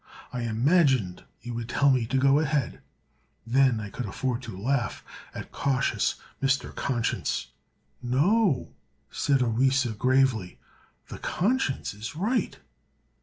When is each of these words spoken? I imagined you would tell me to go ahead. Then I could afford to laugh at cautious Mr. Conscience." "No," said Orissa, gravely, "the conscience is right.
I 0.33 0.41
imagined 0.41 1.25
you 1.43 1.53
would 1.53 1.69
tell 1.69 1.91
me 1.91 2.07
to 2.07 2.17
go 2.17 2.39
ahead. 2.39 2.81
Then 3.45 3.79
I 3.79 3.91
could 3.91 4.07
afford 4.07 4.41
to 4.41 4.57
laugh 4.59 5.05
at 5.35 5.51
cautious 5.51 6.15
Mr. 6.41 6.73
Conscience." 6.73 7.49
"No," 8.01 8.73
said 9.11 9.43
Orissa, 9.43 9.91
gravely, 9.91 10.57
"the 11.09 11.19
conscience 11.19 11.93
is 11.93 12.15
right. 12.15 12.57